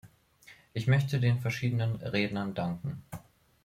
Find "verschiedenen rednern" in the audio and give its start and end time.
1.41-2.55